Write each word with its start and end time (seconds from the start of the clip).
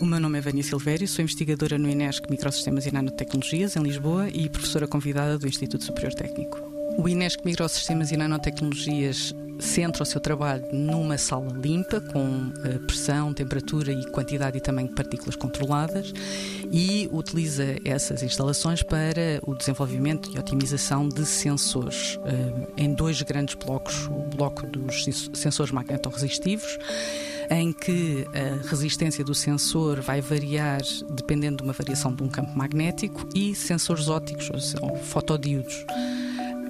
O 0.00 0.04
meu 0.04 0.18
nome 0.18 0.38
é 0.38 0.40
Vânia 0.40 0.60
Silvério, 0.60 1.06
sou 1.06 1.22
investigadora 1.22 1.78
no 1.78 1.88
INESC 1.88 2.28
Microsistemas 2.28 2.84
e 2.84 2.90
Nanotecnologias, 2.90 3.76
em 3.76 3.82
Lisboa, 3.84 4.28
e 4.28 4.48
professora 4.48 4.88
convidada 4.88 5.38
do 5.38 5.46
Instituto 5.46 5.84
Superior 5.84 6.12
Técnico. 6.14 6.58
O 6.98 7.08
INESC 7.08 7.44
Microsistemas 7.44 8.10
e 8.10 8.16
Nanotecnologias 8.16 9.32
centra 9.60 10.02
o 10.02 10.06
seu 10.06 10.20
trabalho 10.20 10.64
numa 10.72 11.16
sala 11.16 11.46
limpa, 11.52 12.00
com 12.00 12.52
eh, 12.64 12.80
pressão, 12.88 13.32
temperatura 13.32 13.92
e 13.92 14.10
quantidade 14.10 14.58
e 14.58 14.60
tamanho 14.60 14.88
de 14.88 14.94
partículas 14.96 15.36
controladas, 15.36 16.12
e 16.72 17.08
utiliza 17.12 17.76
essas 17.84 18.24
instalações 18.24 18.82
para 18.82 19.40
o 19.46 19.54
desenvolvimento 19.54 20.28
e 20.34 20.40
otimização 20.40 21.08
de 21.08 21.24
sensores 21.24 22.18
eh, 22.24 22.82
em 22.82 22.92
dois 22.92 23.22
grandes 23.22 23.54
blocos: 23.54 24.08
o 24.08 24.24
bloco 24.36 24.66
dos 24.66 25.04
sensores 25.34 25.70
magnetorresistivos 25.70 26.80
em 27.50 27.72
que 27.72 28.26
a 28.32 28.68
resistência 28.68 29.24
do 29.24 29.34
sensor 29.34 30.00
vai 30.00 30.20
variar 30.20 30.80
dependendo 31.10 31.58
de 31.58 31.62
uma 31.62 31.72
variação 31.72 32.14
de 32.14 32.22
um 32.22 32.28
campo 32.28 32.56
magnético 32.56 33.26
e 33.34 33.54
sensores 33.54 34.08
ópticos, 34.08 34.74
ou 34.80 34.96
fotodiodos. 34.96 35.84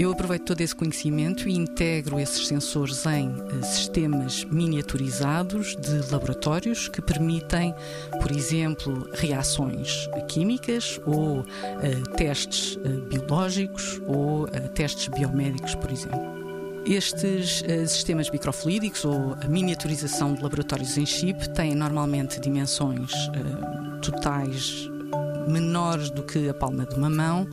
Eu 0.00 0.12
aproveito 0.12 0.44
todo 0.44 0.60
esse 0.62 0.74
conhecimento 0.74 1.46
e 1.46 1.54
integro 1.54 2.18
esses 2.18 2.46
sensores 2.46 3.04
em 3.04 3.28
uh, 3.28 3.62
sistemas 3.62 4.44
miniaturizados 4.44 5.76
de 5.76 6.10
laboratórios 6.10 6.88
que 6.88 7.02
permitem, 7.02 7.74
por 8.18 8.30
exemplo, 8.30 9.06
reações 9.12 10.08
químicas 10.26 10.98
ou 11.04 11.40
uh, 11.40 12.10
testes 12.16 12.76
uh, 12.76 13.08
biológicos 13.10 14.00
ou 14.06 14.46
testes 14.74 15.08
biomédicos, 15.08 15.74
por 15.74 15.90
exemplo. 15.92 16.49
Estes 16.86 17.62
uh, 17.62 17.86
sistemas 17.86 18.30
microfluídicos 18.30 19.04
ou 19.04 19.34
a 19.34 19.46
miniaturização 19.46 20.34
de 20.34 20.42
laboratórios 20.42 20.96
em 20.96 21.06
chip 21.06 21.48
têm 21.50 21.74
normalmente 21.74 22.40
dimensões 22.40 23.12
uh, 23.12 24.00
totais 24.00 24.88
menores 25.48 26.10
do 26.10 26.22
que 26.22 26.48
a 26.48 26.54
palma 26.54 26.86
de 26.86 26.94
uma 26.94 27.10
mão 27.10 27.46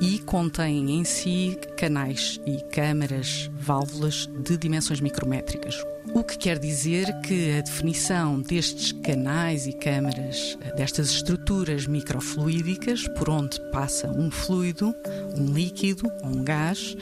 e 0.00 0.18
contêm 0.20 0.90
em 0.98 1.04
si 1.04 1.58
canais 1.76 2.40
e 2.46 2.60
câmaras, 2.72 3.50
válvulas 3.60 4.28
de 4.40 4.56
dimensões 4.56 5.00
micrométricas. 5.00 5.76
O 6.14 6.24
que 6.24 6.36
quer 6.36 6.58
dizer 6.58 7.06
que 7.20 7.58
a 7.58 7.62
definição 7.62 8.40
destes 8.40 8.92
canais 8.92 9.66
e 9.66 9.72
câmaras, 9.72 10.58
destas 10.76 11.10
estruturas 11.10 11.86
microfluídicas, 11.86 13.06
por 13.16 13.30
onde 13.30 13.60
passa 13.70 14.08
um 14.08 14.30
fluido, 14.30 14.94
um 15.36 15.46
líquido 15.52 16.10
um 16.24 16.42
gás, 16.42 16.96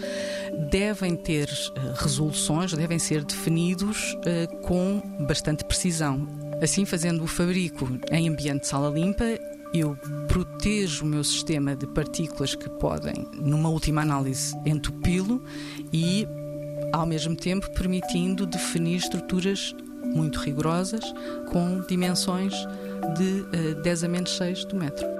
devem 0.68 1.16
ter 1.16 1.48
uh, 1.48 2.02
resoluções, 2.02 2.72
devem 2.72 2.98
ser 2.98 3.24
definidos 3.24 4.14
uh, 4.14 4.56
com 4.62 5.00
bastante 5.26 5.64
precisão. 5.64 6.26
Assim, 6.62 6.84
fazendo 6.84 7.24
o 7.24 7.26
fabrico 7.26 7.88
em 8.10 8.28
ambiente 8.28 8.62
de 8.62 8.66
sala 8.66 8.90
limpa, 8.90 9.24
eu 9.72 9.96
protejo 10.28 11.04
o 11.04 11.08
meu 11.08 11.24
sistema 11.24 11.74
de 11.74 11.86
partículas 11.86 12.54
que 12.54 12.68
podem, 12.68 13.26
numa 13.34 13.68
última 13.68 14.02
análise, 14.02 14.54
entupi-lo 14.66 15.42
e, 15.92 16.26
ao 16.92 17.06
mesmo 17.06 17.36
tempo, 17.36 17.70
permitindo 17.70 18.46
definir 18.46 18.96
estruturas 18.96 19.74
muito 20.14 20.40
rigorosas 20.40 21.04
com 21.50 21.80
dimensões 21.88 22.52
de 23.16 23.40
uh, 23.78 23.82
10 23.82 24.04
a 24.04 24.08
menos 24.08 24.36
6 24.36 24.64
do 24.66 24.76
metro. 24.76 25.19